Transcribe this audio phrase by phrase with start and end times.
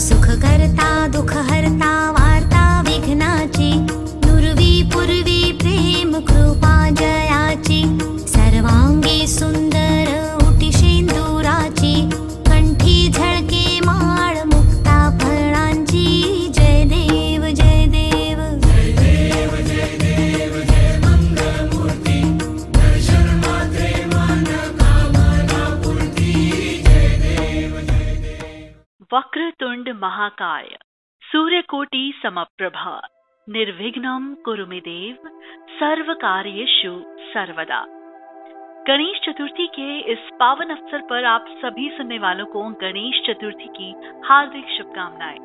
[0.00, 1.90] सुख करता दुख हरता
[29.90, 30.78] वक्रतुंड महाकाय।
[31.22, 33.08] सूर्यकोटि समप्रभा।
[33.48, 35.16] निर्विघ्नं कुरु मे देव।
[35.68, 37.86] सर्व कार्येषु सर्वदा।
[38.88, 43.94] गणेश चतुर्थी के इस पावन अवसर पर आप सभी सुनने वालों को गणेश चतुर्थी की
[44.24, 45.38] हार्दिक शुभकामनाएँ।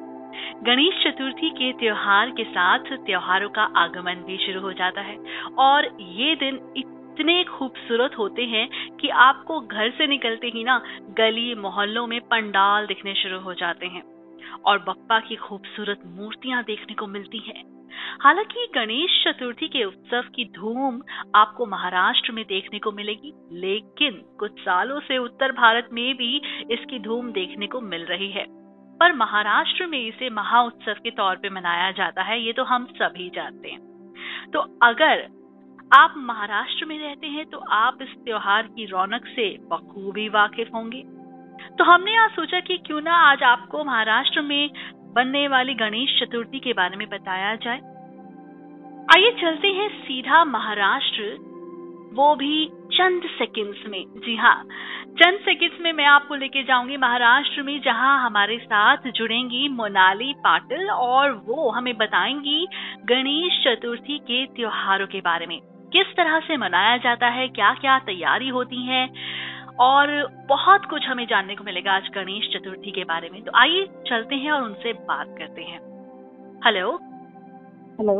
[0.64, 5.18] गणेश चतुर्थी के त्योहार के साथ त्योहारों का आगमन भी शुरू हो जाता है
[5.60, 10.82] और ये दिन इतने खूबसूरत होते हैं कि आपको घर से निकलते ही ना
[11.18, 14.15] गली मोहल्लों में पंडाल दिखने शुरू हो जाते हैं।
[14.66, 17.64] और बप्पा की खूबसूरत मूर्तियाँ देखने को मिलती हैं।
[18.22, 21.02] हालाँकि गणेश चतुर्थी के उत्सव की धूम
[21.36, 26.38] आपको महाराष्ट्र में देखने को मिलेगी, लेकिन कुछ सालों से उत्तर भारत में भी
[26.72, 28.46] इसकी धूम देखने को मिल रही है।
[28.98, 32.86] पर महाराष्ट्र में इसे महा उत्सव के तौर पे मनाया जाता है, ये तो हम
[32.86, 33.80] सभी जानते हैं।
[34.54, 35.28] तो अगर
[35.94, 41.04] आप महाराष्ट्र में रहते हैं तो आप इस त्योहार की रौनक से बखूबी वाकिफ होंगे।
[41.80, 44.70] तो हमने आज सोचा कि क्यों ना आज आपको महाराष्ट्र में
[45.16, 47.80] बनने वाली गणेश चतुर्थी के बारे में बताया जाए।
[49.16, 51.24] आइए चलते हैं सीधा महाराष्ट्र,
[52.14, 54.56] वो भी चंद सेकंड्स में। जी हाँ
[55.20, 60.90] चंद सेकंड्स में मैं आपको लेके जाऊँगी महाराष्ट्र में, जहाँ हमारे साथ जुड़ेंगी मोनाली पाटिल
[60.90, 62.68] और वो हमें बताएँगी
[63.06, 65.60] गणेश चतुर्थी के त्योहारों के बारे में।
[65.94, 69.08] किस तरह से मनाया जाता है क्या क्या तैयारी होती है
[69.80, 70.08] और
[70.50, 74.36] बहुत कुछ हमें जानने को मिलेगा आज गणेश चतुर्थी के बारे में। तो आइए चलते
[74.36, 75.80] हैं और उनसे बात करते हैं।
[76.66, 76.92] Hello
[78.00, 78.20] hello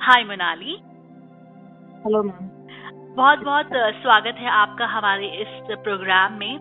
[0.00, 0.76] hi Manali.
[2.04, 2.48] Hello ma'am
[3.16, 3.68] बहुत बहुत
[4.02, 6.54] स्वागत है आपका हमारे इस प्रोग्राम में।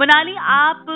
[0.00, 0.86] मनाली आप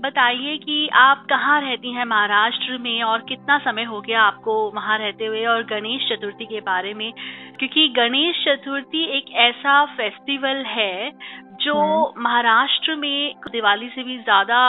[0.00, 4.98] बताइए कि आप कहाँ रहती हैं महाराष्ट्र में और कितना समय हो गया आपको वहाँ
[4.98, 7.12] रहते हुए और गणेश चतुर्थी के बारे में?
[7.58, 11.10] क्योंकि गणेश चतुर्थी एक ऐसा फेस्टिवल है
[11.62, 11.74] जो
[12.18, 14.60] महाराष्ट्र में दिवाली से भी ज़्यादा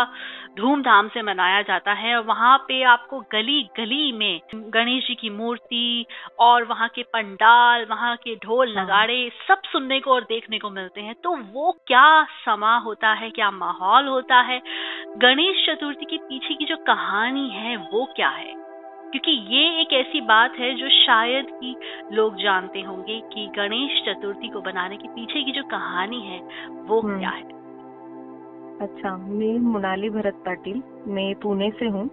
[0.60, 4.42] धूमधाम से मनाया जाता है और वहाँ पे आपको गली गली में
[4.74, 6.06] गणेश जी की मूर्ति
[6.40, 10.70] और वहाँ के पंडाल वहाँ के ढोल हाँ। नगाड़े सब सुनने को और देखने को
[10.70, 14.62] मिलते हैं तो वो क्या समा होता है क्या माहौल होता है
[15.18, 18.54] गणेश चतुर्थी के पीछे की जो कहानी है वो क्या है
[19.12, 21.76] क्योंकि ये एक ऐसी बात है जो शायद ही
[22.14, 26.40] लोग जानते होंगे कि गणेश चतुर्थी को बनाने के पीछे की जो कहानी है
[26.84, 27.59] वो हम्म। क्या है
[28.82, 32.04] अच्छा मैं मोनाली भरत पाटिल, मैं पुणे से हूँ।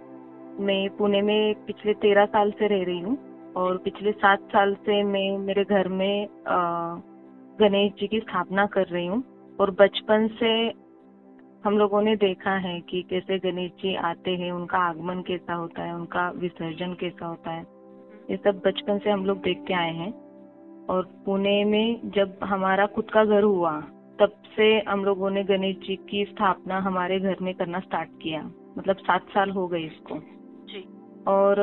[0.59, 3.17] मैं पुणे में पिछले तेरह साल से रह रही हूँ
[3.57, 6.27] और पिछले सात साल से मैं मेरे घर में
[7.59, 9.23] गणेश जी की स्थापना कर रही हूँ
[9.59, 10.51] और बचपन से
[11.65, 15.83] हम लोगों ने देखा है कि कैसे गणेश जी आते हैं, उनका आगमन कैसा होता
[15.83, 17.65] है, उनका विसर्जन कैसा होता है।
[18.29, 20.13] ये सब बचपन से हम लोग देख के आए हैं
[20.89, 23.79] और पुणे में जब हमारा खुद का घर हुआ
[24.19, 28.51] तब से हम लोगों ने गणेश जी की स्थापना हमारे घर में करना स्टार्ट किया।
[28.77, 30.15] मतलब सात साल हो गए इसको।
[30.65, 30.85] जी।
[31.27, 31.55] और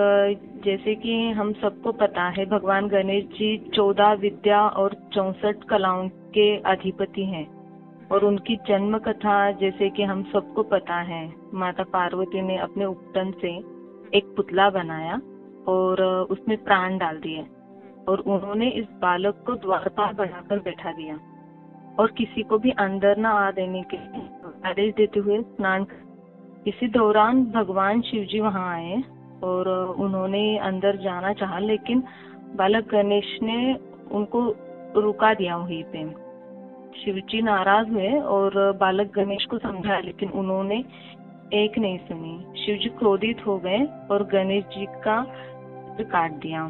[0.65, 6.57] जैसे कि हम सबको पता है भगवान गणेश जी चौदह विद्या और चौसठ कलाओं के
[6.57, 7.55] अधिपति हैं।
[8.13, 13.31] और उनकी जन्म कथा जैसे कि हम सबको पता है माता पार्वती ने अपने उपटन
[13.31, 13.49] से
[14.19, 15.21] एक पुतला बनाया
[15.69, 17.47] और उसमें प्राण डाल दिए।
[18.09, 21.19] और उन्होंने इस बालक को द्वारपाल बनाकर बैठा दिया।
[21.99, 23.97] और किसी को भी अंदर न आ देने के
[24.69, 25.87] आदेश देते हुए स्नान
[26.67, 29.03] इसी दौरान भगवान शिव जी वहाँ आए
[29.43, 29.69] और
[29.99, 32.03] उन्होंने अंदर जाना चाहा, लेकिन
[32.57, 33.75] बालक गणेश ने
[34.11, 34.41] उनको
[34.97, 36.05] रुका दिया वहीं पे।
[36.95, 40.85] शिव जी नाराज़ हुए और बालक गणेश को समझाया, लेकिन उन्होंने
[41.55, 45.21] एक नहीं सुनी। शिव जी क्रोधित हो गए और गणेश जी का
[46.01, 46.65] काट दिया।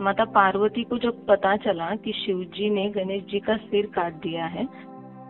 [0.00, 4.12] माता पार्वती को जब पता चला कि शिव जी ने गणेश जी का सिर काट
[4.12, 4.64] दिया है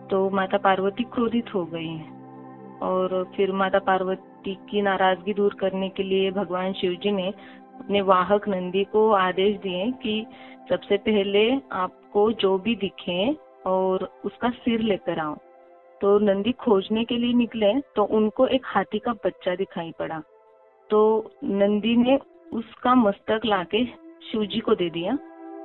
[0.07, 1.97] तो माता पार्वती क्रोधित हो गई
[2.81, 7.27] और फिर माता पार्वती की नाराज़गी दूर करने के लिए भगवान शिव जी ने
[7.75, 10.25] अपने वाहक नंदी को आदेश दिए कि
[10.69, 13.35] सबसे पहले आपको जो भी दिखे
[13.65, 15.35] और उसका सिर लेकर आओ।
[16.01, 20.21] तो नंदी खोजने के लिए निकले तो उनको एक हाथी का बच्चा दिखाई पड़ा।
[20.89, 22.17] तो नंदी ने
[22.53, 23.83] उसका मस्तक लाके
[24.25, 25.17] शिव जी को दे दिया।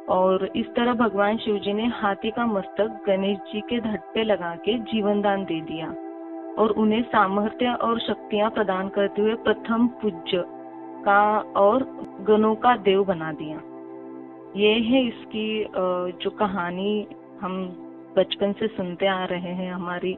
[0.09, 4.25] और इस तरह भगवान शिव जी ने हाथी का मस्तक गणेश जी के धड़ पे
[4.25, 5.89] लगा के जीवन दान दे दिया
[6.59, 10.45] और उन्हें सामर्थ्य और शक्तियाँ प्रदान करते हुए प्रथम पूज्य
[11.05, 11.21] का
[11.57, 11.85] और
[12.29, 13.61] गणों का देव बना दिया।
[14.57, 15.47] ये है इसकी
[16.15, 17.07] जो कहानी
[17.41, 17.55] हम
[18.17, 20.17] बचपन से सुनते आ रहे हैं हमारी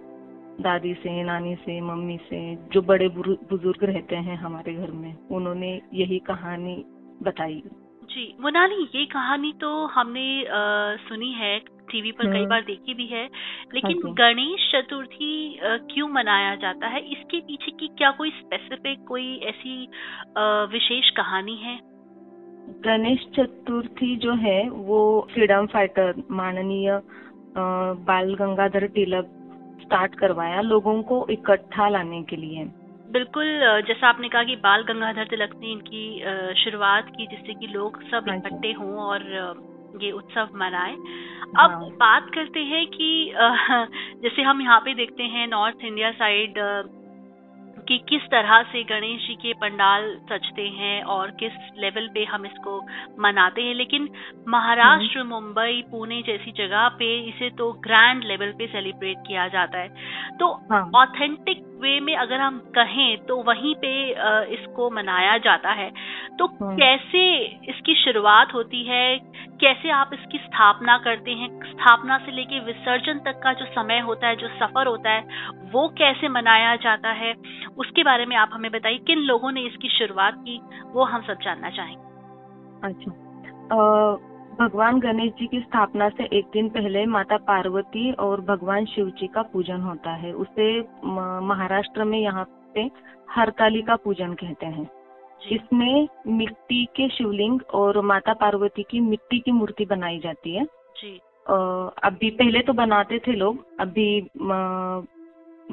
[0.60, 2.40] दादी से, नानी से, मम्मी से,
[2.72, 6.84] जो बड़े बुज़ुर्ग रहते हैं हमारे घर में, उन्होंने यही कहानी
[7.22, 7.62] बताई।
[8.02, 11.58] जी मोनाली ये कहानी तो हमने अ, सुनी है
[11.90, 13.24] टीवी पर कई हम्म। बार देखी भी है
[13.74, 15.58] लेकिन हाँ गणेश चतुर्थी
[15.92, 17.00] क्यों मनाया जाता है?
[17.12, 19.74] इसके पीछे की क्या कोई स्पेसिफिक कोई ऐसी
[20.72, 21.78] विशेष कहानी है?
[22.84, 24.98] गणेश चतुर्थी जो है वो
[25.34, 27.00] फ्रीडम फाइटर माननीय
[28.08, 29.28] बाल गंगाधर तिलक
[29.82, 32.64] स्टार्ट करवाया लोगों को इकट्ठा लाने के लिए।
[33.12, 33.46] बिल्कुल
[33.86, 36.04] जैसा आपने कहा कि बाल गंगाधर तिलक ने इनकी
[36.62, 39.22] शुरुआत की जिससे कि लोग सब हाँ इकट्ठे हों और
[40.02, 40.94] ये उत्सव मनाएँ।
[41.58, 43.10] अब हाँ। बात करते हैं कि
[44.22, 46.54] जैसे हम यहाँ पे देखते हैं नॉर्थ इंडिया साइड
[47.88, 52.46] कि किस तरह से गणेश जी के पंडाल सजते हैं और किस लेवल पे हम
[52.46, 52.78] इसको
[53.20, 54.08] मनाते हैं। लेकिन
[54.48, 59.88] महाराष्ट्र मुंबई पुणे जैसी जगह पे इसे तो ग्रैंड लेवल पे सेलिब्रेट किया जाता है।
[60.38, 63.92] तो हाँ। ऑथेंटिक वे में अगर हम कहें तो वहीं पे
[64.54, 65.90] इसको मनाया जाता है।
[66.38, 67.22] तो हम्म। कैसे
[67.68, 69.18] इसकी शुरुआत होती है?
[69.60, 71.48] कैसे आप इसकी स्थापना करते हैं?
[71.64, 75.22] स्थापना से लेके विसर्जन तक का जो समय होता है जो सफ़र होता है
[75.72, 77.34] वो कैसे मनाया जाता है?
[77.78, 80.60] उसके बारे में आप हमें बताइए किन लोगों ने इसकी शुरुआत की
[80.92, 82.10] वो हम सब जानना चाहेंगे।
[82.88, 89.08] अच्छा। भगवान गणेश जी की स्थापना से एक दिन पहले माता पार्वती और भगवान शिव
[89.10, 90.80] जी का पूजन होता है। उसे
[91.46, 92.44] महाराष्ट्र में यहाँ
[92.74, 92.90] पे
[93.30, 94.88] हरतालिका पूजन कहते हैं।
[95.52, 100.64] इसमें मिट्टी के शिवलिंग और माता पार्वती की मिट्टी की मूर्ति बनाई जाती है।
[100.96, 101.18] जी।
[102.04, 104.20] अभी पहले तो बनाते थे लोग अभी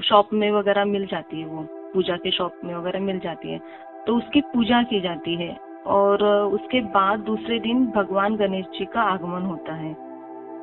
[0.04, 3.60] शॉप में वगैरह मिल जाती है वो पूजा के शॉप में वगैरह मिल जाती है।
[4.08, 6.24] तो उसकी पूजा की जाती है। और
[6.54, 9.96] उसके बाद दूसरे दिन भगवान गणेश जी का आगमन होता है।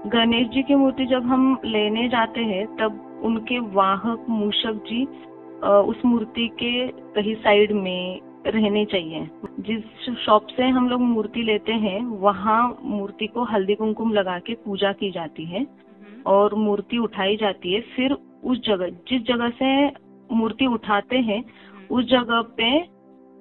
[0.07, 5.05] गणेश जी की मूर्ति जब हम लेने जाते हैं तब उनके वाहक मूषक जी
[5.65, 9.29] उस मूर्ति के कहीं साइड में रहने चाहिए।
[9.61, 14.55] जिस शॉप से हम लोग मूर्ति लेते हैं वहाँ मूर्ति को हल्दी कुमकुम लगा के
[14.55, 19.51] पूजा की जाती है हम्म, और मूर्ति उठाई जाती है। फिर उस जगह जिस जगह
[19.51, 19.87] से
[20.33, 22.79] मूर्ति उठाते हैं हम्म, उस जगह पे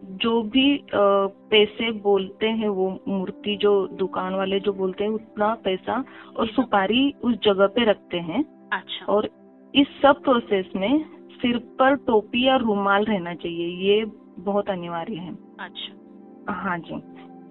[0.05, 6.03] जो भी पैसे बोलते हैं वो मूर्ति जो दुकान वाले जो बोलते हैं उतना पैसा
[6.37, 8.43] और सुपारी उस जगह पे रखते हैं।
[8.73, 9.29] अच्छा। और
[9.73, 14.05] इस सब प्रोसेस में सिर पर टोपी या रुमाल रहना चाहिए ये
[14.39, 17.01] बहुत अनिवार्य है। अच्छा। हाँ जी।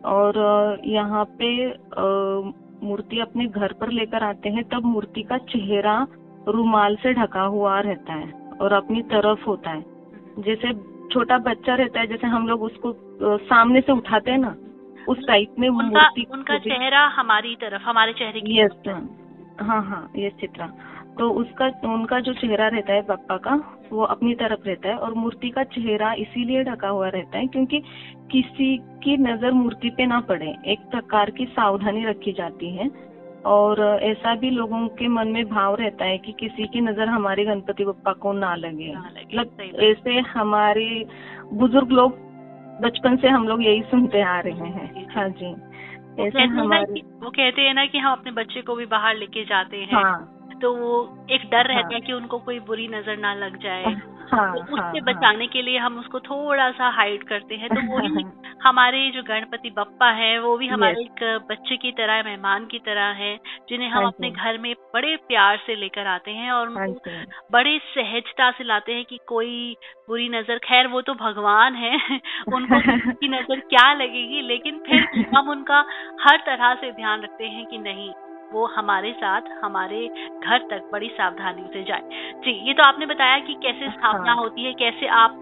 [0.05, 1.67] और यहाँ पे
[2.87, 6.07] मूर्ति अपने घर पर लेकर आते हैं तब मूर्ति का चेहरा
[6.49, 10.73] रुमाल से ढका हुआ रहता है और अपनी तरफ़ होता है। हम्म, जैसे
[11.13, 12.93] छोटा बच्चा रहता है जैसे हम लोग उसको
[13.39, 14.55] सामने से उठाते हैं ना
[15.09, 18.71] उस टाइप में उनका उनका चेहरा हमारी तरफ़ हमारे चेहरे की यस
[19.61, 20.67] हाँ हाँ ये चित्रा।
[21.19, 23.55] तो उसका उनका जो चेहरा रहता है पप्पा का
[23.93, 27.81] वो अपनी तरफ़ रहता है और मूर्ति का चेहरा इसीलिए ढका हुआ रहता है क्योंकि
[28.33, 32.89] किसी की नज़र मूर्ति पे ना पड़े। एक प्रकार की सावधानी रखी जाती है।
[33.47, 37.45] और ऐसा भी लोगों के मन में भाव रहता है कि किसी की नज़र हमारे
[37.45, 41.07] गणपति बप्पा को ना लगे। मतलब ऐसे हमारे
[41.53, 42.23] बुज़ुर्ग लोग
[42.83, 45.55] बचपन से हम लोग यही सुनते आ रहे हैं। हाँ जी
[46.23, 49.77] ऐसे हमारे वो कहते हैं ना कि हम अपने बच्चे को भी बाहर लेके जाते
[49.77, 50.93] हैं हाँ। तो वो
[51.31, 53.85] एक डर रहता हाँ। है कि उनको कोई बुरी नज़र ना लग जाए।
[54.27, 57.71] हाँ तो हाँ उससे हाँ। बचाने के लिए हम उसको थोड़ा सा हाइड करते हैं।
[57.71, 58.25] तो वही
[58.63, 63.13] हमारे जो गणपति बप्पा है वो भी हमारे एक बच्चे की तरह मेहमान की तरह
[63.15, 63.37] है
[63.69, 67.11] जिन्हें हम हाँ अपने घर में बड़े प्यार से लेकर आते हैं और हाँ उनको
[67.53, 69.77] बड़े सहजता से लाते हैं कि कोई
[70.09, 71.97] बुरी नज़र खैर वो तो भगवान है
[72.53, 72.81] उनको
[73.13, 74.41] की नज़र क्या लगेगी?
[74.43, 75.85] लेकिन फिर हम उनका
[76.21, 78.11] हर तरह से ध्यान रखते हैं कि नहीं
[78.55, 80.07] वो हमारे साथ हमारे
[80.41, 82.03] घर तक बड़ी सावधानी से जाए।
[82.45, 85.41] जी ये तो आपने बताया कि कैसे स्थापना हाँ। होती है कैसे आप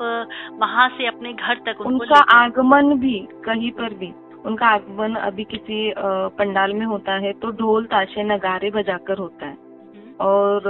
[0.60, 4.12] वहाँ से अपने घर तक उनको उनका आगमन भी कहीं पर भी
[4.44, 5.92] उनका आगमन अभी किसी
[6.38, 10.62] पंडाल में होता है तो ढोल ताशे नगारे बजाकर होता है। हम्म, और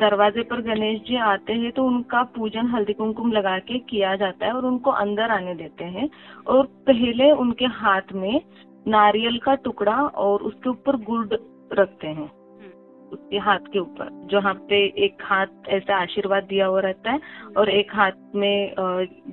[0.00, 4.46] दरवाजे पर गणेश जी आते हैं तो उनका पूजन हल्दी कुमकुम लगा के किया जाता
[4.46, 6.08] है और उनको अंदर आने देते हैं।
[6.46, 8.40] और पहले उनके हाथ में
[8.86, 11.26] नारियल का टुकड़ा और उसके ऊपर गुड़
[11.74, 16.80] रखते हैं। हम्म, उसके हाथ के ऊपर जहाँ पे एक हाथ ऐसा आशीर्वाद दिया हुआ
[16.80, 17.20] रहता है
[17.56, 18.74] और एक हाथ में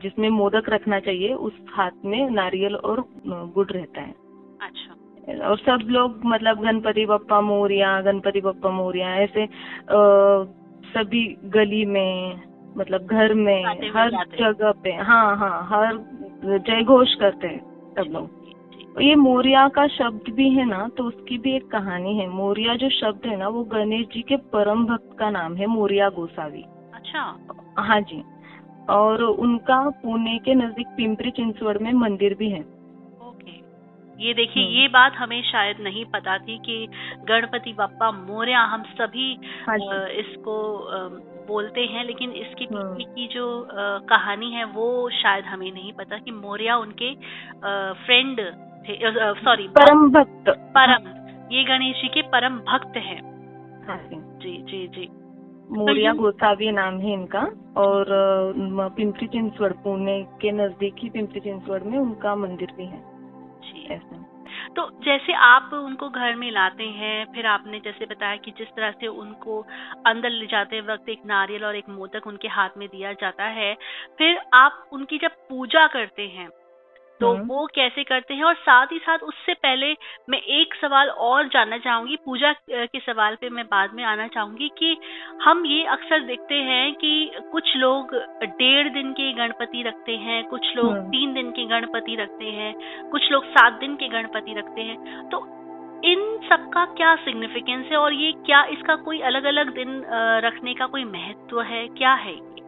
[0.03, 4.13] जिसमें मोदक रखना चाहिए उस हाथ में नारियल और गुड़ रहता है।
[4.61, 4.95] अच्छा।
[5.49, 9.97] और सब लोग मतलब गणपति बप्पा मोरिया गणपति बप्पा मोरिया ऐसे अ,
[10.93, 12.41] सभी गली में
[12.77, 13.63] मतलब घर में
[13.95, 15.97] हर जगह पे हाँ हाँ हर
[16.59, 17.59] जय घोष करते हैं
[17.97, 18.38] सब लोग।
[18.97, 22.89] ये मोरिया का शब्द भी है ना तो उसकी भी एक कहानी है। मोरिया जो
[22.91, 27.21] शब्द है ना वो गणेश जी के परम भक्त का नाम है मोरिया गोसावी। अच्छा।
[27.79, 28.21] हाँ जी।
[28.89, 32.61] और उनका पुणे के नज़दीक पिंपरी चिंचवड़ में मंदिर भी है।
[33.21, 33.57] ओके।
[34.19, 36.87] ये देखिए हम्म। ये बात हमें शायद नहीं पता थी कि
[37.29, 39.33] गणपति बापा मोरया हम सभी
[39.67, 39.77] हाँ
[40.19, 40.55] इसको
[41.47, 43.45] बोलते हैं लेकिन इसके। पीछे की जो
[44.09, 47.13] कहानी है वो शायद हमें नहीं पता कि मोरया उनके
[48.05, 48.41] फ्रेंड
[48.79, 48.97] थे
[49.35, 51.07] सॉरी परम भक्त। परम।
[51.51, 53.21] ये गणेश जी के परम भक्त हैं।
[53.87, 55.07] हाँ जी जी जी। जी
[55.69, 57.41] मोरिया गोसावी नाम है इनका
[57.77, 58.05] और
[58.97, 63.01] पिंपरी चिंचवड़ पुणे के नज़दीक ही पिंपरी चिंचवड़ में उनका मंदिर भी है।
[63.61, 64.25] जी। ऐसा।
[64.75, 68.91] तो जैसे आप उनको घर में लाते हैं फिर आपने जैसे बताया कि जिस तरह
[68.91, 69.59] से उनको
[70.05, 73.73] अंदर ले जाते वक्त एक नारियल और एक मोदक उनके हाथ में दिया जाता है
[74.17, 76.47] फिर आप उनकी जब पूजा करते हैं
[77.21, 79.91] तो हम्म। वो कैसे करते हैं और साथ ही साथ उससे पहले
[80.29, 84.69] मैं एक सवाल और जानना चाहूँगी पूजा के सवाल पे मैं बाद में आना चाहूँगी
[84.77, 84.95] कि
[85.43, 87.11] हम ये अक्सर देखते हैं कि
[87.51, 92.15] कुछ लोग डेढ़ दिन के गणपति रखते हैं कुछ लोग हम्म। तीन दिन के गणपति
[92.15, 92.73] रखते हैं
[93.09, 95.45] कुछ लोग सात दिन के गणपति रखते हैं तो
[96.05, 100.01] इन सब का क्या सिग्निफिकेंस है और ये क्या इसका कोई अलग अलग दिन
[100.45, 102.58] रखने का कोई महत्व है क्या है ये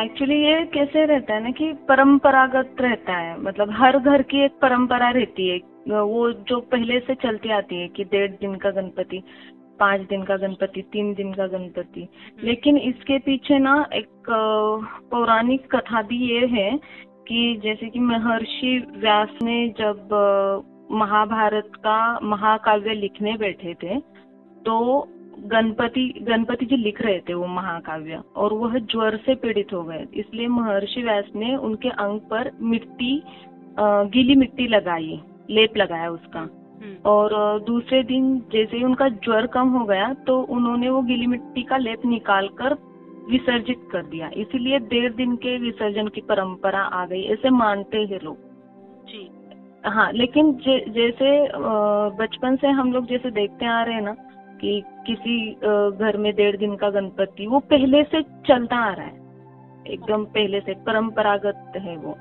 [0.00, 4.58] एक्चुअली ये कैसे रहता है ना कि परंपरागत रहता है। मतलब हर घर की एक
[4.62, 5.58] परंपरा रहती है।
[6.00, 9.22] वो जो पहले से चलती आती है कि डेढ़ दिन का गणपति
[9.80, 12.08] पाँच दिन का गणपति तीन दिन का गणपति।
[12.44, 14.08] लेकिन इसके पीछे ना एक
[15.10, 16.70] पौराणिक कथा भी ये है
[17.28, 20.08] कि जैसे कि महर्षि व्यास ने जब
[20.90, 24.00] महाभारत का महाकाव्य लिखने बैठे थे
[24.66, 24.76] तो
[25.44, 30.06] गणपति गणपति जी लिख रहे थे वो महाकाव्य और वह ज्वर से पीड़ित हो गए।
[30.14, 33.22] इसलिए महर्षि व्यास ने उनके अंग पर मिट्टी
[33.78, 37.30] गीली मिट्टी लगाई लेप लगाया उसका। हम्म, और
[37.64, 41.76] दूसरे दिन जैसे ही उनका ज्वर कम हो गया तो उन्होंने वो गीली मिट्टी का
[41.76, 42.76] लेप निकाल कर
[43.30, 48.20] विसर्जित कर दिया। इसीलिए डेढ़ दिन के विसर्जन की परंपरा आ गई ऐसे मानते हैं
[48.24, 48.36] लोग।
[49.06, 49.28] जी।
[49.86, 51.48] हाँ लेकिन जे, जैसे
[52.18, 54.14] बचपन से हम लोग जैसे देखते आ रहे हैं ना
[54.60, 55.50] कि किसी
[56.00, 59.26] घर में डेढ़ दिन का गणपति वो पहले से चलता आ रहा है।
[59.86, 62.18] एकदम पहले से परंपरागत है वो।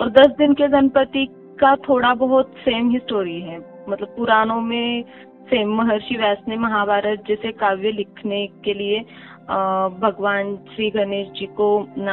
[0.00, 1.28] और दस दिन के गणपति
[1.60, 5.04] का थोड़ा बहुत सेम ही स्टोरी है। मतलब पुराणों में
[5.50, 9.00] सेम महर्षि व्यास ने महाभारत जैसे काव्य लिखने के लिए
[10.00, 12.08] भगवान श्री गणेश जी को न,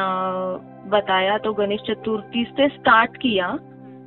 [0.86, 3.58] बताया तो गणेश चतुर्थी से स्टार्ट किया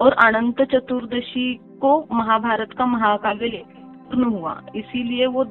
[0.01, 3.76] और अनंत चतुर्दशी को महाभारत का महाकाव्य लिख-
[4.07, 5.43] पूर्ण हुआ। इसीलिए वो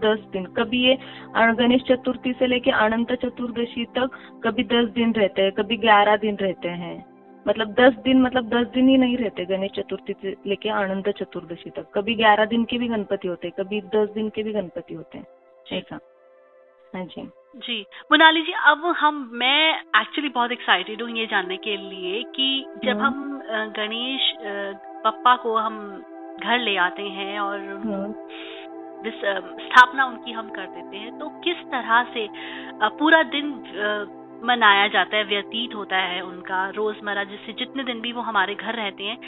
[0.00, 0.98] दस दिन। कभी ये
[1.54, 4.10] गणेश चतुर्थी से लेके अनंत चतुर्दशी तक
[4.44, 6.96] कभी दस दिन रहते हैं कभी ग्यारह दिन रहते हैं।
[7.46, 11.70] मतलब दस दिन मतलब दस दिन ही नहीं रहते गणेश चतुर्थी से लेके अनंत चतुर्दशी
[11.70, 14.94] तक। कभी ग्यारह दिन के भी गणपति होते हैं कभी दस दिन के भी गणपति
[14.94, 15.26] होते हैं।
[15.72, 15.98] ऐसा।
[16.92, 17.80] हाँ जी। जी।
[18.12, 22.48] मोनाली जी अब हम मैं एक्चुअली बहुत एक्साइटेड हूँ ये जानने के लिए कि
[22.84, 24.32] जब हम्म। हम गणेश
[25.04, 25.76] पप्पा को हम
[26.38, 27.58] घर ले आते हैं और
[29.04, 32.26] अ, स्थापना उनकी हम कर देते हैं तो किस तरह से
[32.98, 33.50] पूरा दिन
[34.44, 38.74] मनाया जाता है व्यतीत होता है उनका रोज़मर्रा जिससे जितने दिन भी वो हमारे घर
[38.74, 39.18] रहते हैं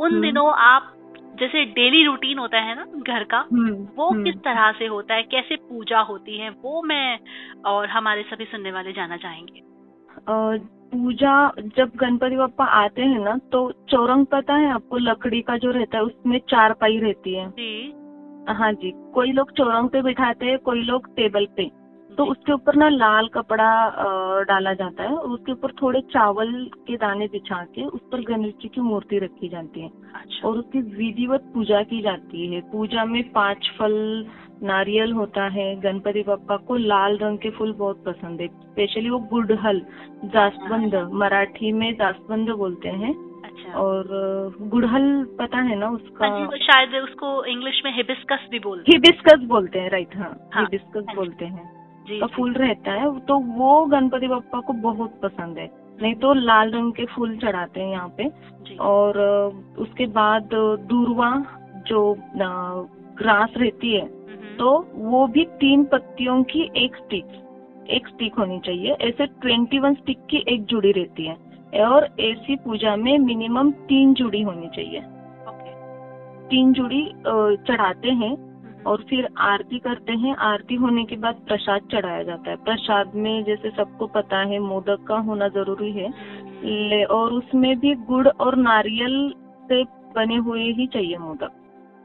[0.00, 0.92] उन हम्म। दिनों आप
[1.40, 5.22] जैसे डेली रूटीन होता है ना घर का हम्म, वो। किस तरह से होता है
[5.22, 7.18] कैसे पूजा होती है वो मैं
[7.66, 9.62] और हमारे सभी सुनने वाले जाना चाहेंगे
[10.26, 14.98] पूजा जब गणपति बप्पा आते हैं ना तो चौरंग पता है आपको?
[14.98, 17.92] लकड़ी का जो रहता है उसमें चार पाई रहती है। जी।
[18.48, 21.70] हाँ जी। कोई लोग चौरंग पे बिठाते हैं कोई लोग टेबल पे।
[22.10, 26.52] तो उसके ऊपर ना लाल कपड़ा डाला जाता है और उसके ऊपर थोड़े चावल
[26.86, 30.58] के दाने बिछा के उस पर गणेश जी की मूर्ति रखी जाती है। अच्छा। और
[30.58, 34.26] उसकी विधिवत पूजा की जाती है। पूजा में पाँच फल
[34.62, 39.18] नारियल होता है गणपति बप्पा को लाल रंग के फूल बहुत पसंद है स्पेशली वो
[39.30, 39.80] गुड़हल
[40.26, 45.06] जासवंद मराठी में जासवंद बोलते हैं। अच्छा। और गुड़हल
[45.38, 46.26] पता है ना उसका?
[46.26, 50.34] हाँ वो शायद उसको इंग्लिश में हिबिस्कस भी बोलते हैं। हिबिस्कस बोलते हैं राइट हाँ
[50.52, 51.74] हाँ, हिबिस्कस हाँ बोलते हैं।
[52.10, 55.70] का फूल रहता है तो वो गणपति बप्पा को बहुत पसंद है।
[56.02, 59.18] नहीं तो लाल रंग के फूल चढ़ाते हैं यहाँ पे। और
[59.78, 60.48] उसके बाद
[60.88, 61.30] दूरवा
[61.88, 62.00] जो
[63.18, 64.04] ग्रास रहती है
[64.58, 67.42] तो वो भी तीन पत्तियों की एक स्टिक
[67.90, 72.56] एक स्टिक होनी चाहिए। ऐसे ट्वेंटी वन स्टिक की एक जुड़ी रहती है और ऐसी
[72.56, 75.02] पूजा में मिनिमम तीन जुड़ी होनी चाहिए।
[76.50, 77.02] तीन जुड़ी
[77.68, 82.50] चढ़ाते हैं हम्म, और फिर आरती करते हैं। आरती होने के बाद प्रसाद चढ़ाया जाता
[82.50, 86.08] है। प्रसाद में जैसे सबको पता है मोदक का होना ज़रूरी है।
[86.64, 89.32] ले और उसमें भी गुड़ और नारियल
[89.68, 89.82] से
[90.16, 91.52] बने हुए ही चाहिए मोदक।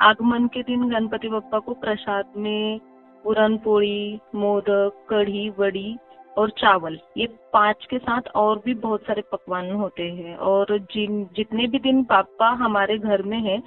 [0.01, 2.79] आगमन के दिन गणपति बप्पा को प्रसाद में
[3.24, 5.98] पूरन पोड़ी मोदक, कढ़ी बड़ी
[6.38, 11.24] और चावल, ये पाँच के साथ और भी बहुत सारे पकवान होते हैं। और जिन,
[11.36, 13.62] जितने भी दिन पापा हमारे घर में है,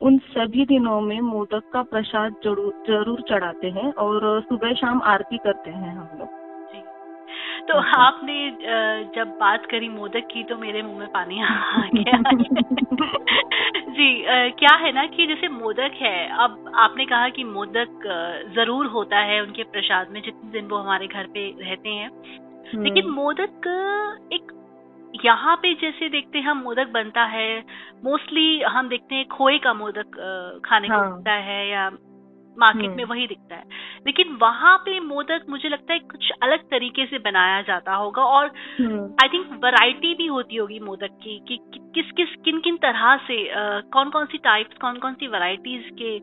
[0.00, 5.38] उन सभी दिनों में मोदक का प्रसाद ज़रूर ज़रूर चढ़ाते हैं और सुबह शाम आरती
[5.38, 6.45] करते हैं हम लोग।
[7.68, 8.34] तो अच्छा। आपने
[9.16, 12.32] जब बात करी मोदक की तो मेरे मुँह में पानी आ गया
[13.96, 14.08] जी
[14.58, 18.06] क्या है ना कि जैसे मोदक है अब आपने कहा कि मोदक
[18.56, 22.10] ज़रूर होता है उनके प्रसाद में जितने दिन वो हमारे घर पे रहते हैं
[22.74, 23.68] लेकिन हम्म, मोदक
[24.32, 24.52] एक
[25.24, 27.48] यहाँ पे जैसे देखते हैं हम मोदक बनता है
[28.04, 30.16] मोस्टली हम देखते हैं खोए का मोदक
[30.64, 31.88] खाने को हाँ। मिलता है या
[32.58, 33.62] मार्केट हम्म। में वही दिखता है।
[34.06, 38.44] लेकिन वहाँ पे मोदक मुझे लगता है कुछ अलग तरीके से बनाया जाता होगा और
[39.24, 43.16] आई थिंक वैरायटी भी होती होगी मोदक की कि कि- किस किस किन किन तरह
[43.16, 46.18] से कौन कौन सी टाइप्स कौन कौन सी वैरायटीज के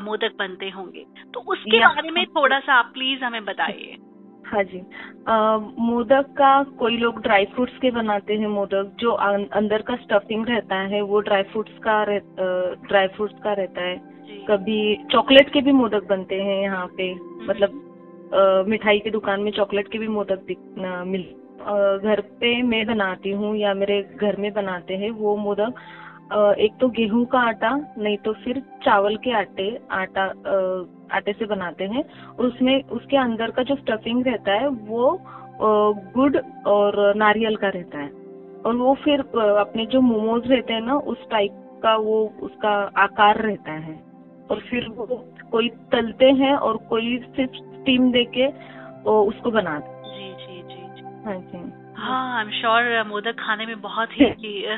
[0.00, 3.96] मोदक बनते होंगे। तो उसके बारे में थोड़ा सा आप प्लीज़ हमें बताइए।
[4.46, 4.82] हाँ जी।
[5.82, 10.46] मोदक का कोई लोग ड्राई फ्रूट्स के बनाते हैं मोदक जो अं- अंदर का स्टफिंग
[10.48, 12.04] रहता है वो ड्राई फ्रूट्स का
[12.88, 14.80] ड्राई फ्रूट्स का रहता है। कभी
[15.12, 17.12] चॉकलेट के भी मोदक बनते हैं यहाँ पे
[17.46, 17.80] मतलब
[18.34, 20.46] अ, मिठाई की दुकान में चॉकलेट के भी मोदक
[21.06, 21.22] मिल
[22.04, 25.74] घर पे मैं बनाती हूँ या मेरे घर में बनाते हैं वो मोदक
[26.58, 30.24] एक तो गेहूँ का आटा नहीं तो फिर चावल के आटे आटा
[31.16, 32.04] आटे से बनाते हैं
[32.38, 35.18] और उसमें उसके अंदर का जो स्टफिंग रहता है वो
[35.60, 36.36] गुड़
[36.66, 38.08] और नारियल का रहता है।
[38.66, 39.20] और वो फिर
[39.58, 44.11] अपने जो मोमोज रहते हैं ना उस टाइप का वो उसका आकार रहता है।
[44.52, 45.06] और फिर वो
[45.52, 48.46] कोई तलते हैं और कोई सिर्फ़ स्टीम देके
[49.02, 53.66] वो उसको बनाते जी जी जी जी। हाँ जी। हाँ आई एम श्योर मोदक खाने
[53.66, 54.26] में बहुत ही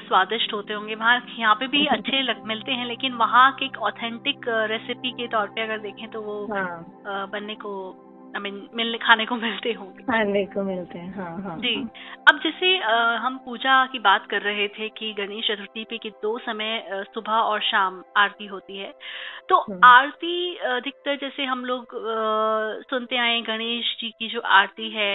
[0.09, 3.79] स्वादिष्ट होते होंगे। वहाँ यहाँ पे भी अच्छे लग मिलते हैं लेकिन वहाँ के एक
[3.79, 8.01] ऑथेंटिक रेसिपी के तौर पे अगर देखें तो वो हाँ। बनने को
[8.35, 11.75] आई मीन मिलने खाने को मिलते होंगे खाने को मिलते हैं हाँ हाँ जी
[12.29, 12.77] अब जैसे
[13.23, 17.33] हम पूजा की बात कर रहे थे कि गणेश चतुर्थी पे कि दो समय सुबह
[17.33, 18.93] और शाम आरती होती है
[19.49, 21.95] तो हम्म। आरती अधिकतर जैसे हम लोग
[22.91, 25.11] सुनते आए गणेश जी की जो आरती है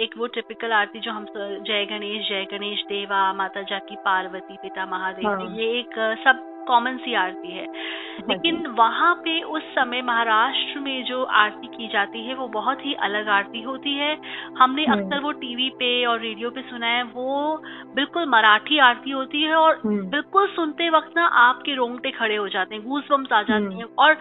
[0.00, 4.56] एक वो टिपिकल आरती जो हम जय गणेश जय गणेश देवा माता जा की पार्वती
[4.58, 9.62] पिता महादेव हाँ। ये एक सब कॉमन सी आरती है हाँ लेकिन वहाँ पे उस
[9.62, 14.16] समय महाराष्ट्र में जो आरती की जाती है वो बहुत ही अलग आरती होती है
[14.58, 17.56] हमने हम्म। अक्सर वो टीवी पे और रेडियो पे सुना है वो
[17.94, 22.48] बिल्कुल मराठी आरती होती है और हम्म। बिल्कुल सुनते वक्त ना आपके रोंगटे खड़े हो
[22.48, 24.14] जाते हैं गूस बम्स आ जाते। हैं और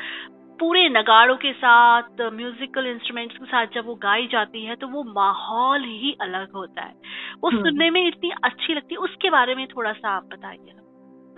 [0.59, 5.03] पूरे नगाड़ों के साथ म्यूजिकल इंस्ट्रूमेंट्स के साथ जब वो गाई जाती है तो वो
[5.03, 6.93] माहौल ही अलग होता है
[7.43, 10.80] वो। सुनने में इतनी अच्छी लगती है उसके बारे में थोड़ा सा आप बताइए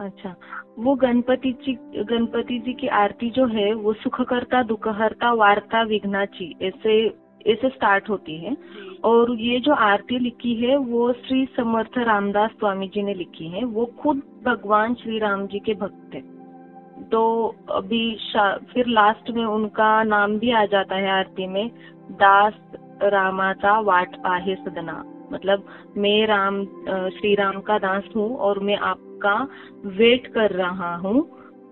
[0.03, 0.35] अच्छा
[0.79, 6.95] वो गणपति जी गणपति जी की आरती जो है वो सुखकर्ता दुखहर्ता वार्ता विघ्नाची ऐसे
[7.45, 8.55] ऐसे स्टार्ट होती है।
[9.03, 13.63] और ये जो आरती लिखी है वो श्री समर्थ रामदास स्वामी जी ने लिखी है।
[13.65, 16.21] वो खुद भगवान श्री राम जी के भक्त थे
[17.11, 17.23] तो
[17.71, 18.03] अभी
[18.73, 21.69] फिर लास्ट में उनका नाम भी आ जाता है आरती में
[22.13, 22.53] दास
[23.03, 25.65] रामाचा वाट पाहे सदना। मतलब
[25.97, 26.63] मैं राम
[27.11, 28.75] श्री राम का दास हूँ और मैं
[29.25, 31.19] आपका वेट कर रहा हूँ।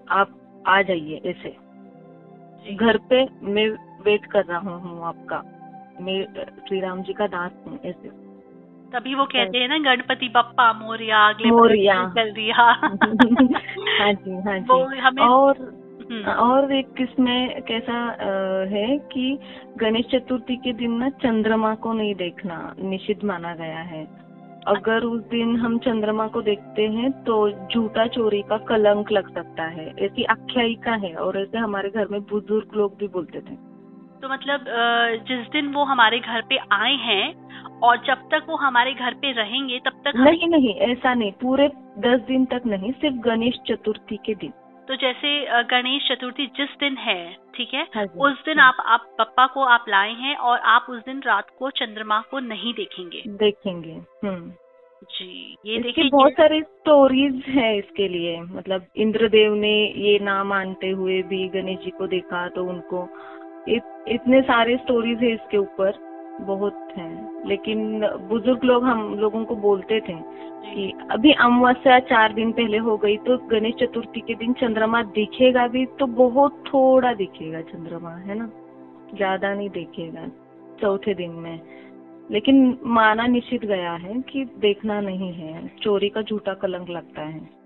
[0.10, 3.68] आप आ जाइए ऐसे घर पे मैं
[4.06, 5.38] वेट कर रहा हूँ आपका।
[6.02, 6.24] मैं
[6.68, 8.10] श्री राम जी का दास हूँ ऐसे।
[8.92, 14.60] तभी वो कहते हैं ना गणपति बप्पा मोरिया अगले मोरिया। चल दिया हाँ। जी हाँ
[14.60, 15.60] वो जी हमें और
[16.12, 18.00] हम्म, और एक किसमें कैसा
[18.72, 19.40] है कि
[19.78, 24.04] गणेश चतुर्थी के दिन ना चंद्रमा को नहीं देखना निषिद्ध माना गया है।
[24.68, 27.36] अगर उस दिन हम चंद्रमा को देखते हैं तो
[27.68, 32.20] झूठा चोरी का कलंक लग सकता है। ऐसी आख्यायिका है और ऐसे हमारे घर में
[32.22, 33.56] बुज़ुर्ग लोग भी बोलते थे।
[34.22, 34.66] तो मतलब
[35.28, 39.32] जिस दिन वो हमारे घर पे आए हैं और जब तक वो हमारे घर पे
[39.32, 41.68] रहेंगे तब तक नहीं नहीं ऐसा नहीं। पूरे
[42.00, 44.54] दस दिन तक नहीं सिर्फ़ गणेश चतुर्थी के दिन।
[44.92, 45.30] तो जैसे
[45.64, 47.22] गणेश चतुर्थी जिस दिन है
[47.56, 51.00] ठीक है हाँ उस दिन आप आप पप्पा को आप लाए हैं और आप उस
[51.00, 54.52] दिन रात को चंद्रमा को नहीं देखेंगे। देखेंगे हम्म।
[55.12, 59.74] जी ये देखिए बहुत सारे स्टोरीज है इसके लिए मतलब इंद्रदेव ने
[60.08, 63.08] ये ना मानते हुए भी गणेश जी को देखा तो उनको
[63.68, 66.11] इत, इतने सारे स्टोरीज है इसके ऊपर।
[66.42, 68.00] बहुत हैं। लेकिन
[68.30, 70.16] बुज़ुर्ग लोग हम लोगों को बोलते थे
[70.66, 75.68] कि अभी अमावस्या चार दिन पहले हो गई तो गणेश चतुर्थी के दिन चंद्रमा दिखेगा
[75.68, 78.50] भी तो बहुत थोड़ा दिखेगा चंद्रमा, है ना?
[79.16, 80.28] ज़्यादा नहीं दिखेगा
[80.82, 81.60] चौथे दिन में।
[82.32, 87.61] लेकिन माना निश्चित गया है कि देखना नहीं है। चोरी का झूठा कलंक लगता है।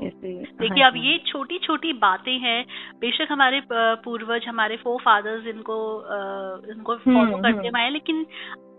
[0.00, 2.64] देखिए हाँ अब ये छोटी छोटी बातें हैं
[3.00, 5.78] बेशक हमारे पूर्वज हमारे फो फादर्स इनको
[6.72, 8.26] इनको हम्म, फॉलो करते हम्म। हुए लेकिन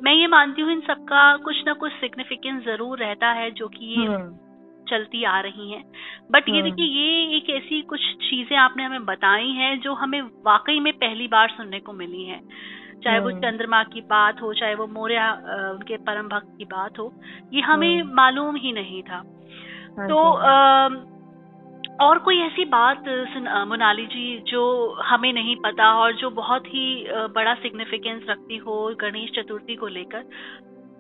[0.04, 3.86] मैं ये मानती हूँ इन सबका कुछ ना कुछ सिग्निफिकेंस ज़रूर रहता है जो कि
[3.86, 4.38] ये हम्म,
[4.90, 5.84] चलती आ रही हैं
[6.32, 10.22] बट ये हम्म। देखिए ये एक ऐसी कुछ चीज़ें आपने हमें बताई हैं जो हमें
[10.22, 12.42] वाकई में पहली बार सुनने को मिली हैं
[13.04, 15.30] चाहे वो हम्म। चंद्रमा की बात हो चाहे वो मौर्य
[15.72, 17.14] उनके परम भक्त की बात हो
[17.54, 19.24] ये हमें हम्म। मालूम ही नहीं था
[19.98, 21.11] हाँ तो। अम,
[22.00, 23.04] और कोई ऐसी बात
[23.68, 24.62] मोनाली जी जो
[25.04, 30.24] हमें नहीं पता और जो बहुत ही बड़ा सिग्निफिकेंस रखती हो गणेश चतुर्थी को लेकर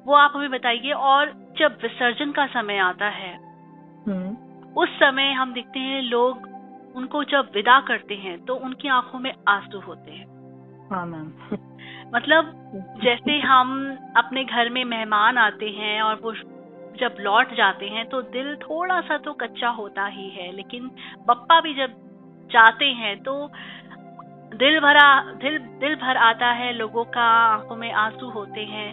[0.05, 3.35] वो आप हमें बताइए। और जब विसर्जन का समय आता है
[4.07, 4.35] हम्म,
[4.73, 6.49] उस समय हम देखते हैं लोग
[6.95, 10.25] उनको जब विदा करते हैं तो उनकी आँखों में आँसू होते हैं।
[10.89, 11.31] हाँ मैम।
[12.15, 12.51] मतलब
[13.03, 16.33] जैसे हम अपने घर में मेहमान आते हैं और वो
[16.99, 20.87] जब लौट जाते हैं तो दिल थोड़ा सा तो कच्चा होता ही है, लेकिन
[21.27, 21.93] बप्पा भी जब
[22.51, 23.51] जाते हैं तो
[24.53, 28.89] दिल भरा, दिल दिल भर आता है, लोगों का आँखों में आँसू होते हैं।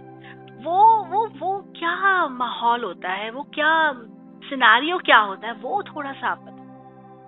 [0.64, 3.30] वो वो वो क्या माहौल होता है?
[3.30, 3.72] वो क्या
[4.42, 5.54] सिनारियो क्या होता है?
[5.54, 6.54] वो थोड़ा सा आप।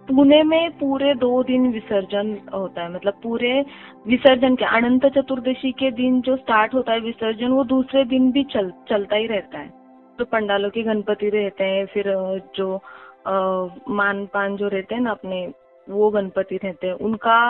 [0.08, 3.64] पुणे में पूरे दो दिन विसर्जन होता है मतलब पूरे
[4.06, 8.44] विसर्जन के, अनंत चतुर्दशी के दिन जो स्टार्ट होता है विसर्जन, वो दूसरे दिन भी
[8.44, 9.79] चल, चलता ही रहता है।
[10.20, 12.04] तो पंडालों के गणपति रहते हैं, फिर
[12.56, 12.74] जो
[13.90, 15.46] मान पान जो रहते हैं ना अपने,
[15.86, 17.40] वो गणपति रहते हैं। उनका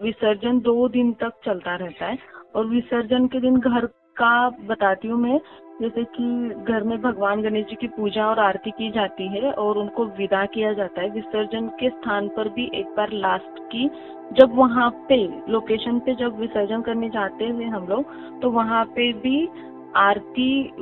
[0.00, 2.18] विसर्जन दो दिन तक चलता रहता है
[2.54, 5.38] और विसर्जन के दिन घर का बताती हूँ मैं,
[5.80, 6.24] जैसे कि
[6.64, 10.44] घर में भगवान गणेश जी की पूजा और आरती की जाती है और उनको विदा
[10.46, 13.88] किया जाता है। विसर्जन के स्थान पर भी एक बार लास्ट की,
[14.32, 15.16] जब वहाँ पे
[15.52, 19.48] लोकेशन पे जब विसर्जन करने जाते हैं हम लोग तो वहाँ पे भी
[19.96, 20.72] आरती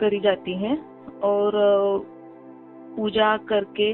[0.00, 0.76] करी जाती है
[1.24, 1.52] और
[2.96, 3.92] पूजा करके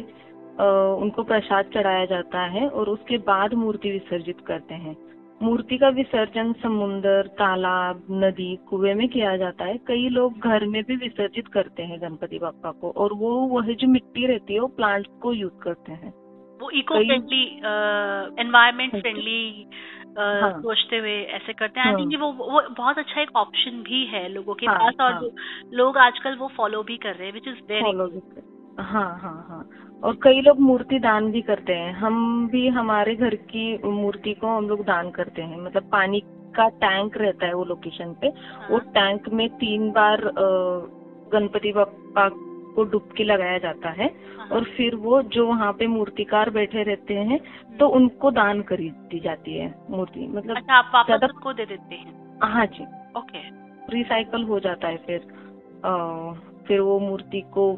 [0.96, 4.96] उनको प्रसाद चढ़ाया जाता है और उसके बाद मूर्ति विसर्जित करते हैं।
[5.42, 10.82] मूर्ति का विसर्जन समुन्दर तालाब, नदी, कुएँ में किया जाता है। कई लोग घर में
[10.84, 14.66] भी विसर्जित करते हैं गणपति बापा को और वो, वही जो मिट्टी रहती है, वो
[14.66, 16.12] प्लांट को यूज़ करते हैं।
[16.60, 17.44] वो इको फ्रेंडली
[18.40, 19.66] एनवायरमेंट हाँ फ्रेंडली
[20.18, 23.82] हाँ। सोचते हुए ऐसे करते हैं आई हाँ। थिंक वो वो बहुत अच्छा एक ऑप्शन
[23.82, 25.30] भी है लोगों के हाँ, पास और हाँ।
[25.72, 28.20] लोग आजकल वो फॉलो भी कर रहे हैं विच इज़ वेरी
[28.78, 29.64] हाँ हाँ हाँ
[30.02, 34.56] और कई लोग मूर्ति दान भी करते हैं हम भी हमारे घर की मूर्ति को
[34.56, 36.20] हम लोग दान करते हैं मतलब पानी
[36.56, 38.68] का टैंक रहता है वो लोकेशन पे हाँ.
[38.70, 40.30] वो टैंक में तीन बार
[41.32, 42.28] गणपति बप्पा
[42.76, 44.08] को डुबकी लगाया जाता है
[44.52, 47.38] और फिर वो जो वहाँ पे मूर्तिकार बैठे रहते हैं
[47.78, 51.94] तो उनको दान कर दी जाती है मूर्ति मतलब अच्छा आप वापस उसको दे देते
[51.94, 52.38] हैं?
[52.44, 52.84] हाँ जी।
[53.18, 53.38] ओके।
[53.92, 55.20] रिसाइकल हो जाता है फिर
[55.84, 55.90] अ,
[56.68, 57.72] फिर वो मूर्ति को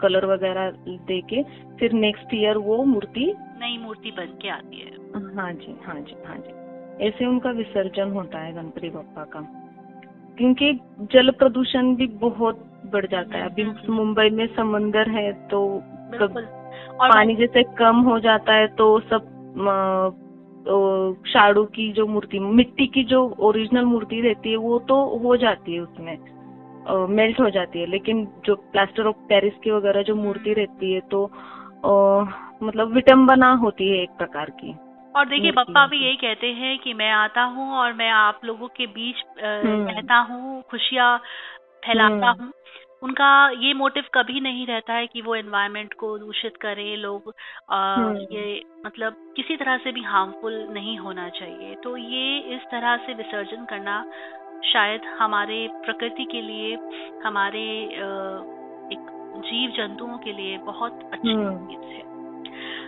[0.00, 0.70] कलर वगैरह
[1.06, 1.42] दे के
[1.76, 6.16] फिर नेक्स्ट ईयर वो मूर्ति नई मूर्ति बन के आती है। हाँ जी हाँ जी
[6.26, 6.58] हाँ जी।
[7.06, 9.40] ऐसे उनका विसर्जन होता है गणपति बप्पा का।
[10.40, 10.72] क्योंकि
[11.12, 12.60] जल प्रदूषण भी बहुत
[12.92, 15.60] बढ़ जाता है। अभी हम्म। मुंबई में समंदर है तो
[17.00, 19.26] पानी जैसे कम हो जाता है तो सब
[20.66, 20.78] तो
[21.26, 25.74] शाड़ू की जो मूर्ति मिट्टी की जो ओरिजिनल मूर्ति रहती है वो तो हो जाती
[25.74, 30.52] है उसमें मेल्ट हो जाती है। लेकिन जो प्लास्टर ऑफ़ पेरिस की वगैरह जो मूर्ति
[30.52, 31.24] रहती है तो
[32.62, 34.74] मतलब विटम्बना होती है एक प्रकार की।
[35.14, 38.68] और देखिए पप्पा भी यही कहते हैं कि मैं आता हूँ और मैं आप लोगों
[38.68, 41.16] के बीच हम्म। रहता हूँ खुशियाँ
[41.86, 42.52] फैलाता हम्म। हूँ
[43.02, 47.76] उनका ये मोटिव कभी नहीं रहता है कि वो एनवायरनमेंट को दूषित करें लोग अ,
[47.76, 52.96] हम्म। ये मतलब किसी तरह से भी हार्मफुल नहीं होना चाहिए तो ये इस तरह
[53.06, 54.04] से विसर्जन करना
[54.72, 56.74] शायद हमारे प्रकृति के लिए
[57.24, 58.10] हमारे अ,
[58.92, 59.10] एक
[59.44, 62.08] जीव जंतुओं के लिए बहुत अच्छी। चीज़ है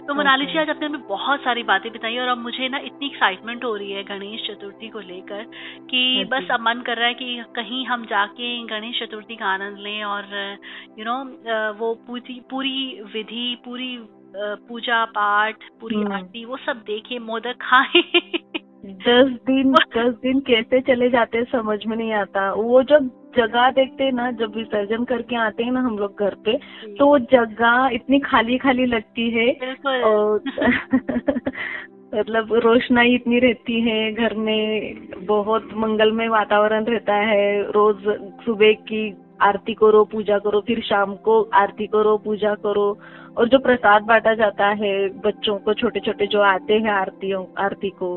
[0.09, 3.07] तो मनाली जी आज आपने हमें बहुत सारी बातें बताई और अब मुझे ना इतनी
[3.07, 5.45] एक्साइटमेंट हो रही है गणेश चतुर्थी को लेकर
[5.91, 9.47] कि हाँ बस अब मन कर रहा है कि कहीं हम जाके गणेश चतुर्थी का
[9.47, 10.25] आनंद लें और
[10.99, 11.17] यू नो
[11.79, 13.97] वो पूरी पूरी विधि पूरी
[14.69, 18.03] पूजा पाठ पूरी हम्म। आरती वो सब देखें मोदक खाएँ।
[18.85, 23.71] दस दिन दस दिन कैसे चले जाते हैं समझ में नहीं आता। वो जब जगह
[23.71, 26.59] देखते हैं ना जब विसर्जन करके आते हैं ना हम लोग घर पे
[26.99, 29.49] तो वो जगह इतनी खाली खाली लगती है।
[30.03, 30.43] और
[32.15, 38.03] मतलब रोशनाई इतनी रहती है घर में बहुत मंगलमय वातावरण रहता है। रोज
[38.45, 39.03] सुबह की
[39.43, 42.87] आरती करो पूजा करो फिर शाम को आरती करो पूजा करो।
[43.39, 47.91] और जो प्रसाद बांटा जाता है बच्चों को छोटे छोटे जो आते हैं आरतियों आरती
[47.91, 48.17] को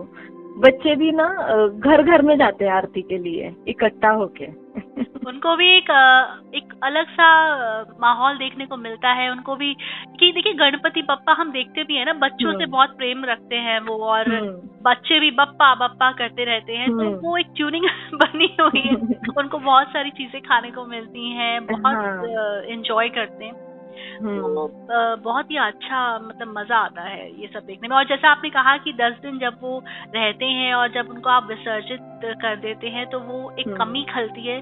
[0.60, 1.28] बच्चे भी ना
[1.68, 4.65] घर घर में जाते हैं आरती के लिए इकट्ठा होके।
[5.26, 5.90] उनको भी एक
[6.56, 7.28] एक अलग सा
[8.00, 9.74] माहौल देखने को मिलता है उनको भी
[10.20, 13.56] कि देखिए गणपति बप्पा हम देखते भी है ना बच्चों से हम्म। बहुत प्रेम रखते
[13.60, 14.52] हैं वो और हम्म।
[14.84, 17.86] बच्चे भी बप्पा बप्पा करते रहते हैं तो हम्म। वो एक ट्यूनिंग
[18.16, 18.96] बनी हुई है
[19.38, 23.65] उनको बहुत सारी चीज़ें खाने को मिलती हैं बहुत एंजॉय हाँ। करते हैं
[24.18, 28.50] तो बहुत ही अच्छा मतलब मज़ा आता है ये सब देखने में। और जैसा आपने
[28.50, 29.80] कहा कि दस दिन जब वो
[30.16, 32.00] रहते हैं और जब उनको आप विसर्जित
[32.42, 34.62] कर देते हैं तो वो एक कमी खलती है।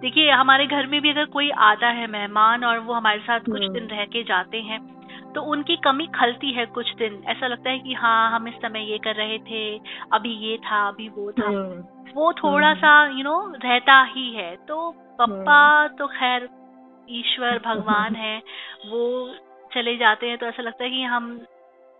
[0.00, 3.70] देखिए हमारे घर में भी अगर कोई आता है मेहमान और वो हमारे साथ कुछ
[3.70, 4.80] दिन रह के जाते हैं
[5.34, 8.90] तो उनकी कमी खलती है कुछ दिन। ऐसा लगता है कि हाँ हम इस समय
[8.90, 9.62] ये कर रहे थे
[10.12, 11.48] अभी ये था अभी वो था।
[12.14, 16.48] वो थोड़ा सा यू you नो know, रहता ही है। तो पप्पा तो खैर
[17.10, 18.38] ईश्वर भगवान है
[18.86, 19.34] वो
[19.74, 21.46] चले जाते हैं तो ऐसा लगता है कि हम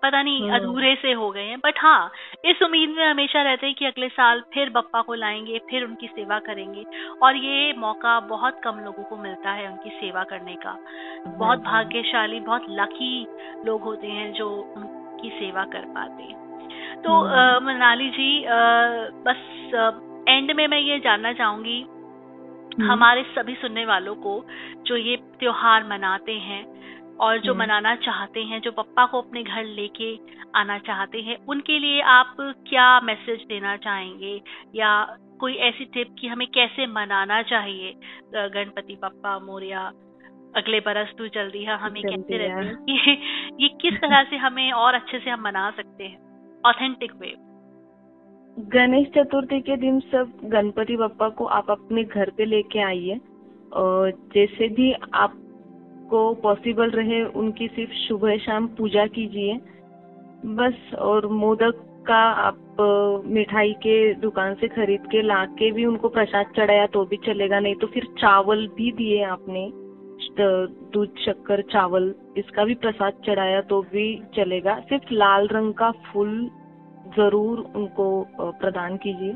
[0.03, 2.11] पता नहीं हम्म। अधूरे से हो गए हैं बट हाँ
[2.45, 6.07] इस उम्मीद में हमेशा रहते हैं कि अगले साल फिर बप्पा को लाएँगे फिर उनकी
[6.07, 6.85] सेवा करेंगे
[7.23, 10.77] और ये मौका बहुत कम लोगों को मिलता है उनकी सेवा करने का
[11.27, 13.27] बहुत हम्म। भाग्यशाली बहुत लकी
[13.64, 18.59] लोग होते हैं जो उनकी सेवा कर पाते हैं तो हम्म। मनाली जी आ,
[19.25, 19.90] बस आ,
[20.29, 21.85] एंड में मैं ये जानना चाहूँगी।
[22.83, 24.45] हमारे सभी सुनने वालों को
[24.87, 26.75] जो ये त्योहार मनाते हैं
[27.17, 30.19] और जो हम्म। मनाना चाहते हैं जो पप्पा को अपने घर लेके
[30.57, 34.43] आना चाहते हैं उनके लिए आप क्या मैसेज देना चाहेंगे?
[34.75, 37.95] या कोई ऐसी टिप कि हमें कैसे मनाना चाहिए?
[38.35, 39.93] गणपति पप्पा मोरिया
[40.57, 42.87] अगले बरस तू जल्दी है हमें कैसे रहते हैं?
[42.89, 43.13] ये,
[43.61, 46.19] ये किस तरह से हमें और अच्छे से हम मना सकते हैं?
[46.67, 47.35] ऑथेंटिक वे
[48.57, 53.21] गणेश चतुर्थी के दिन सब गणपति बप्पा को आप अपने घर पे लेके आइए।
[53.73, 59.59] और जैसे भी आपको पॉसिबल रहे, उनकी सिर्फ़ सुबह शाम पूजा कीजिए।
[60.47, 66.09] बस, और मोदक का आप मिठाई के दुकान से खरीद के ला के भी उनको
[66.09, 69.71] प्रसाद चढ़ाया तो भी चलेगा, नहीं तो फिर चावल भी दिए आपने।
[70.35, 76.51] दूध, शक्कर, चावल, इसका भी प्रसाद चढ़ाया तो भी चलेगा। सिर्फ़ लाल रंग का फूल
[77.17, 78.07] ज़रूर उनको
[78.38, 79.35] प्रदान कीजिए।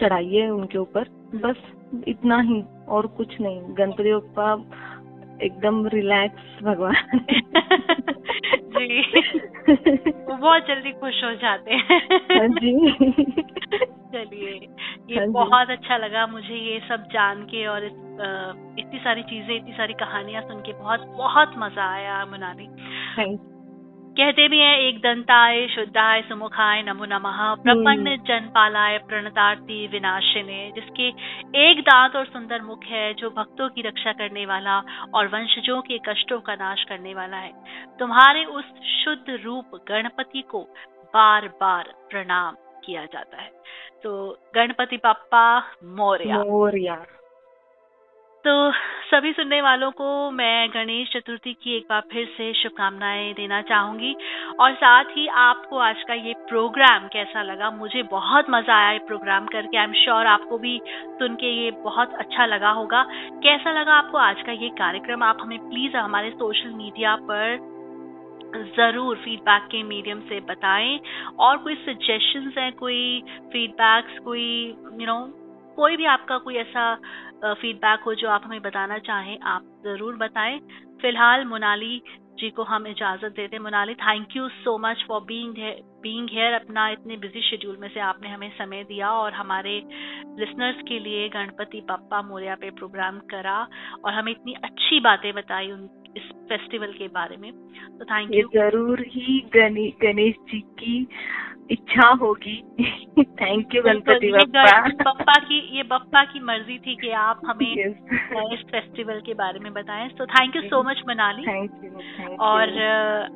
[0.00, 1.56] चढ़ाइए उनके ऊपर। बस
[2.08, 4.52] इतना ही और कुछ नहीं। गणपति बप्पा
[5.44, 6.94] एकदम रिलैक्स भगवान।
[8.76, 9.00] जी।
[9.68, 12.00] वो बहुत जल्दी खुश हो जाते हैं।
[12.32, 12.72] हाँ जी।
[14.12, 14.52] चलिए
[15.10, 19.72] ये हाँ बहुत अच्छा लगा मुझे ये सब जान के और इतनी सारी चीज़ें इतनी
[19.72, 22.68] सारी कहानियाँ सुन के। बहुत बहुत मज़ा आया मनाली
[24.16, 31.08] कहते भी हैं एक दंताय शुद्धाय सुमुखाय नमो नमः प्रपन्न हम्म। जनपालाय प्रणतार्थी विनाशिने जिसके
[31.68, 34.82] एक दांत और सुंदर मुख है जो भक्तों की रक्षा करने वाला
[35.14, 37.52] और वंशजों के कष्टों का नाश करने वाला है।
[37.98, 38.64] तुम्हारे उस
[39.04, 40.62] शुद्ध रूप गणपति को
[41.14, 43.50] बार बार प्रणाम किया जाता है।
[44.02, 47.06] तो गणपति पप्पा मौर्य। मौर्य।
[48.46, 48.70] तो
[49.04, 54.14] सभी सुनने वालों को मैं गणेश चतुर्थी की एक बार फिर से शुभकामनाएँ देना चाहूँगी।
[54.60, 57.70] और साथ ही आपको आज का ये प्रोग्राम कैसा लगा?
[57.70, 60.78] मुझे बहुत मज़ा आया ये प्रोग्राम करके। आई एम श्योर आपको भी
[61.18, 63.02] सुन के ये बहुत अच्छा लगा होगा।
[63.44, 65.22] कैसा लगा आपको आज का ये कार्यक्रम?
[65.22, 67.56] आप हमें प्लीज़ हमारे सोशल मीडिया पर
[68.76, 70.98] ज़रूर फीडबैक के मीडियम से बताएँ।
[71.38, 73.02] और कोई सजेशंस हैं कोई
[73.52, 76.82] फीडबैक्स कोई यू you नो know, कोई भी आपका कोई ऐसा
[77.44, 80.58] फीडबैक हो जो आप हमें बताना चाहें, आप ज़रूर बताएँ।
[81.02, 82.02] फ़िलहाल मोनाली
[82.38, 85.54] जी को हम इजाज़त देते हैं। Monali thank you so much for being
[86.02, 89.76] being here अपना इतने बिज़ी शेड्यूल में से आपने हमें समय दिया और हमारे
[90.40, 93.56] लिसनर्स के लिए गणपति पप्पा मोरिया पे प्रोग्राम करा
[94.04, 97.50] और हमें इतनी अच्छी बातें बताई उन, इस फेस्टिवल के बारे में।
[97.98, 101.02] तो थैंक यू ज़रूर ही गणेश जी की
[101.70, 102.62] इच्छा होगी।
[103.24, 107.76] Thank you Ganpati Bappa. बप्पा की ये बप्पा की मर्ज़ी थी कि आप हमें
[108.52, 111.46] इस फेस्टिवल के बारे में बताएँ। तो thank you so much Manali.
[111.46, 112.68] Thank you और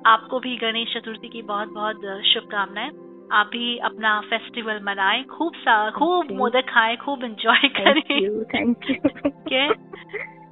[0.07, 2.91] आपको भी गणेश चतुर्थी की बहुत बहुत शुभकामनाएँ।
[3.33, 9.75] आप भी अपना फेस्टिवल मनाएँ। खूब सा खूब मोदक खाएँ खूब एंजॉय करें। थैंक यू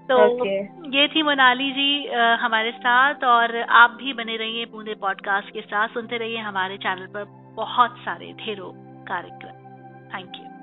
[0.09, 0.59] तो okay.
[0.95, 5.61] ये थी मोनाली जी आ, हमारे साथ और आप भी बने रहिए बूंदे पॉडकास्ट के
[5.61, 7.25] साथ सुनते रहिए हमारे चैनल पर
[7.57, 8.73] बहुत सारे ढेरों
[9.05, 9.67] कार्यक्रम
[10.15, 10.58] थैंक यू